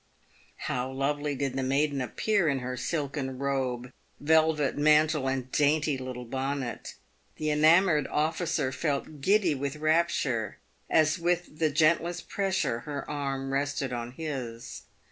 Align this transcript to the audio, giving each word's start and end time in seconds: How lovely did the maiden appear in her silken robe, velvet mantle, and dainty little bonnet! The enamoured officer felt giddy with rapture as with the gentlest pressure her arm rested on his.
How 0.65 0.91
lovely 0.91 1.35
did 1.35 1.53
the 1.53 1.61
maiden 1.61 2.01
appear 2.01 2.47
in 2.47 2.57
her 2.57 2.75
silken 2.75 3.37
robe, 3.37 3.93
velvet 4.19 4.75
mantle, 4.75 5.27
and 5.29 5.51
dainty 5.51 5.95
little 5.95 6.25
bonnet! 6.25 6.95
The 7.35 7.51
enamoured 7.51 8.07
officer 8.07 8.71
felt 8.71 9.21
giddy 9.21 9.53
with 9.53 9.75
rapture 9.75 10.57
as 10.89 11.19
with 11.19 11.59
the 11.59 11.69
gentlest 11.69 12.27
pressure 12.29 12.79
her 12.79 13.07
arm 13.07 13.53
rested 13.53 13.93
on 13.93 14.13
his. 14.13 14.81